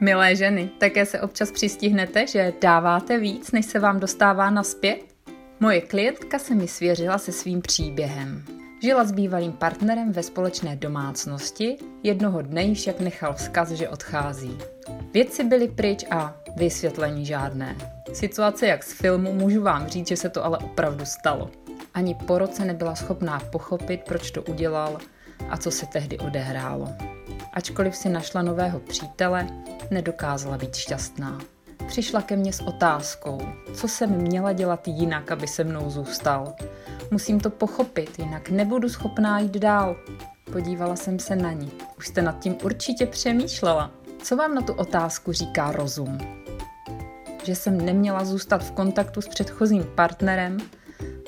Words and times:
Milé 0.00 0.36
ženy, 0.36 0.70
také 0.78 1.06
se 1.06 1.20
občas 1.20 1.52
přistihnete, 1.52 2.26
že 2.26 2.52
dáváte 2.60 3.18
víc, 3.18 3.52
než 3.52 3.66
se 3.66 3.78
vám 3.78 4.00
dostává 4.00 4.50
naspět? 4.50 4.98
Moje 5.60 5.80
klientka 5.80 6.38
se 6.38 6.54
mi 6.54 6.68
svěřila 6.68 7.18
se 7.18 7.32
svým 7.32 7.62
příběhem. 7.62 8.44
Žila 8.82 9.04
s 9.04 9.12
bývalým 9.12 9.52
partnerem 9.52 10.12
ve 10.12 10.22
společné 10.22 10.76
domácnosti, 10.76 11.76
jednoho 12.02 12.42
dne 12.42 12.62
ji 12.62 12.74
však 12.74 13.00
nechal 13.00 13.34
vzkaz, 13.34 13.70
že 13.70 13.88
odchází. 13.88 14.58
Věci 15.12 15.44
byly 15.44 15.68
pryč 15.68 16.04
a 16.10 16.34
vysvětlení 16.56 17.26
žádné. 17.26 17.76
Situace 18.12 18.66
jak 18.66 18.84
z 18.84 18.92
filmu, 18.92 19.32
můžu 19.32 19.62
vám 19.62 19.86
říct, 19.86 20.08
že 20.08 20.16
se 20.16 20.28
to 20.28 20.44
ale 20.44 20.58
opravdu 20.58 21.04
stalo. 21.04 21.50
Ani 21.94 22.14
po 22.14 22.38
roce 22.38 22.64
nebyla 22.64 22.94
schopná 22.94 23.40
pochopit, 23.52 24.00
proč 24.06 24.30
to 24.30 24.42
udělal 24.42 24.98
a 25.50 25.56
co 25.56 25.70
se 25.70 25.86
tehdy 25.86 26.18
odehrálo. 26.18 26.88
Ačkoliv 27.52 27.96
si 27.96 28.08
našla 28.08 28.42
nového 28.42 28.80
přítele, 28.80 29.46
nedokázala 29.90 30.58
být 30.58 30.74
šťastná. 30.74 31.38
Přišla 31.86 32.22
ke 32.22 32.36
mně 32.36 32.52
s 32.52 32.60
otázkou, 32.60 33.38
co 33.74 33.88
jsem 33.88 34.10
měla 34.10 34.52
dělat 34.52 34.88
jinak, 34.88 35.32
aby 35.32 35.46
se 35.46 35.64
mnou 35.64 35.90
zůstal. 35.90 36.54
Musím 37.10 37.40
to 37.40 37.50
pochopit, 37.50 38.18
jinak 38.18 38.50
nebudu 38.50 38.88
schopná 38.88 39.38
jít 39.38 39.52
dál. 39.52 39.96
Podívala 40.52 40.96
jsem 40.96 41.18
se 41.18 41.36
na 41.36 41.52
ní. 41.52 41.72
Už 41.98 42.08
jste 42.08 42.22
nad 42.22 42.38
tím 42.38 42.56
určitě 42.62 43.06
přemýšlela. 43.06 43.90
Co 44.22 44.36
vám 44.36 44.54
na 44.54 44.62
tu 44.62 44.72
otázku 44.72 45.32
říká 45.32 45.72
rozum? 45.72 46.18
Že 47.44 47.54
jsem 47.54 47.84
neměla 47.84 48.24
zůstat 48.24 48.64
v 48.64 48.70
kontaktu 48.70 49.20
s 49.20 49.28
předchozím 49.28 49.84
partnerem 49.94 50.56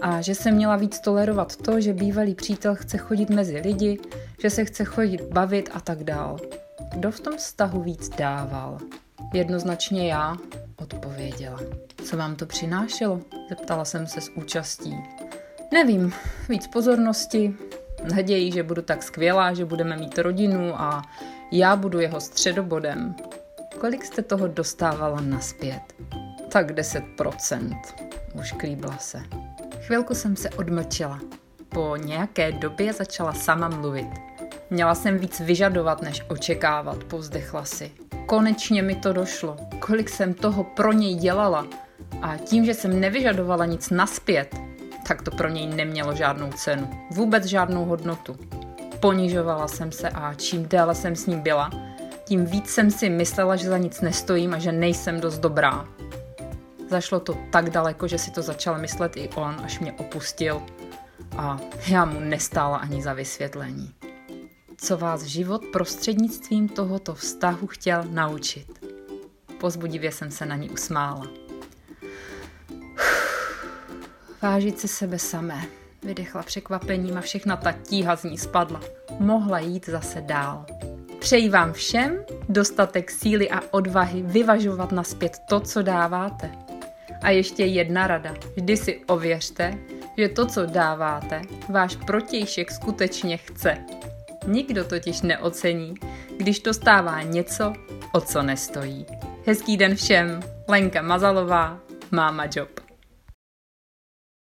a 0.00 0.20
že 0.20 0.34
jsem 0.34 0.54
měla 0.54 0.76
víc 0.76 1.00
tolerovat 1.00 1.56
to, 1.56 1.80
že 1.80 1.92
bývalý 1.92 2.34
přítel 2.34 2.74
chce 2.74 2.98
chodit 2.98 3.30
mezi 3.30 3.60
lidi, 3.60 4.00
že 4.42 4.50
se 4.50 4.64
chce 4.64 4.84
chodit 4.84 5.22
bavit 5.22 5.70
a 5.72 5.80
tak 5.80 6.04
dál. 6.04 6.36
Kdo 6.94 7.10
v 7.10 7.20
tom 7.20 7.36
vztahu 7.36 7.82
víc 7.82 8.08
dával? 8.08 8.78
Jednoznačně 9.34 10.08
já, 10.08 10.36
odpověděla. 10.76 11.60
Co 12.04 12.16
vám 12.16 12.36
to 12.36 12.46
přinášelo? 12.46 13.20
Zeptala 13.48 13.84
jsem 13.84 14.06
se 14.06 14.20
s 14.20 14.28
účastí. 14.28 14.96
Nevím, 15.72 16.12
víc 16.48 16.66
pozornosti, 16.66 17.54
naději, 18.14 18.52
že 18.52 18.62
budu 18.62 18.82
tak 18.82 19.02
skvělá, 19.02 19.54
že 19.54 19.64
budeme 19.64 19.96
mít 19.96 20.18
rodinu 20.18 20.80
a 20.80 21.02
já 21.52 21.76
budu 21.76 22.00
jeho 22.00 22.20
středobodem. 22.20 23.14
Kolik 23.80 24.04
jste 24.04 24.22
toho 24.22 24.48
dostávala 24.48 25.20
naspět? 25.20 25.82
Tak 26.48 26.70
10%, 26.70 27.80
už 28.34 28.52
klíbla 28.52 28.96
se. 28.98 29.22
Chvilku 29.80 30.14
jsem 30.14 30.36
se 30.36 30.50
odmlčela. 30.50 31.20
Po 31.74 31.96
nějaké 31.96 32.52
době 32.52 32.92
začala 32.92 33.32
sama 33.32 33.68
mluvit. 33.68 34.06
Měla 34.70 34.94
jsem 34.94 35.18
víc 35.18 35.40
vyžadovat, 35.40 36.02
než 36.02 36.22
očekávat, 36.28 37.04
povzdechla 37.04 37.64
si. 37.64 37.92
Konečně 38.26 38.82
mi 38.82 38.94
to 38.94 39.12
došlo. 39.12 39.56
Kolik 39.78 40.08
jsem 40.08 40.34
toho 40.34 40.64
pro 40.64 40.92
něj 40.92 41.14
dělala. 41.14 41.66
A 42.22 42.36
tím, 42.36 42.64
že 42.64 42.74
jsem 42.74 43.00
nevyžadovala 43.00 43.66
nic 43.66 43.90
naspět, 43.90 44.56
tak 45.08 45.22
to 45.22 45.30
pro 45.30 45.48
něj 45.48 45.66
nemělo 45.66 46.14
žádnou 46.14 46.52
cenu. 46.52 46.90
Vůbec 47.10 47.44
žádnou 47.44 47.84
hodnotu. 47.84 48.36
Ponižovala 49.00 49.68
jsem 49.68 49.92
se 49.92 50.08
a 50.08 50.34
čím 50.34 50.68
déle 50.68 50.94
jsem 50.94 51.16
s 51.16 51.26
ním 51.26 51.40
byla, 51.40 51.70
tím 52.24 52.46
víc 52.46 52.70
jsem 52.70 52.90
si 52.90 53.10
myslela, 53.10 53.56
že 53.56 53.68
za 53.68 53.78
nic 53.78 54.00
nestojím 54.00 54.54
a 54.54 54.58
že 54.58 54.72
nejsem 54.72 55.20
dost 55.20 55.38
dobrá. 55.38 55.88
Zašlo 56.90 57.20
to 57.20 57.34
tak 57.50 57.70
daleko, 57.70 58.08
že 58.08 58.18
si 58.18 58.30
to 58.30 58.42
začal 58.42 58.78
myslet 58.78 59.16
i 59.16 59.28
on, 59.28 59.56
až 59.64 59.80
mě 59.80 59.92
opustil 59.92 60.62
a 61.36 61.60
já 61.88 62.04
mu 62.04 62.20
nestála 62.20 62.76
ani 62.76 63.02
za 63.02 63.12
vysvětlení. 63.12 63.94
Co 64.76 64.96
vás 64.96 65.22
život 65.22 65.62
prostřednictvím 65.72 66.68
tohoto 66.68 67.14
vztahu 67.14 67.66
chtěl 67.66 68.04
naučit? 68.10 68.86
Pozbudivě 69.60 70.12
jsem 70.12 70.30
se 70.30 70.46
na 70.46 70.56
ní 70.56 70.70
usmála. 70.70 71.26
Vážit 74.42 74.80
si 74.80 74.88
sebe 74.88 75.18
samé. 75.18 75.66
Vydechla 76.02 76.42
překvapením 76.42 77.18
a 77.18 77.20
všechna 77.20 77.56
ta 77.56 77.72
tíha 77.72 78.16
z 78.16 78.24
ní 78.24 78.38
spadla. 78.38 78.80
Mohla 79.18 79.58
jít 79.58 79.86
zase 79.86 80.20
dál. 80.20 80.66
Přeji 81.18 81.48
vám 81.48 81.72
všem 81.72 82.24
dostatek 82.48 83.10
síly 83.10 83.50
a 83.50 83.60
odvahy 83.70 84.22
vyvažovat 84.22 84.92
naspět 84.92 85.38
to, 85.48 85.60
co 85.60 85.82
dáváte. 85.82 86.50
A 87.22 87.30
ještě 87.30 87.64
jedna 87.64 88.06
rada. 88.06 88.34
Vždy 88.56 88.76
si 88.76 89.00
ověřte, 89.06 89.78
že 90.20 90.28
to, 90.28 90.46
co 90.46 90.66
dáváte, 90.66 91.42
váš 91.68 91.96
protějšek 91.96 92.70
skutečně 92.70 93.36
chce. 93.36 93.76
Nikdo 94.46 94.84
totiž 94.84 95.22
neocení, 95.22 95.94
když 96.36 96.60
to 96.60 96.74
stává 96.74 97.22
něco, 97.22 97.72
o 98.12 98.20
co 98.20 98.42
nestojí. 98.42 99.06
Hezký 99.46 99.76
den 99.76 99.94
všem, 99.94 100.40
Lenka 100.68 101.02
Mazalová, 101.02 101.78
Máma 102.10 102.44
Job. 102.56 102.79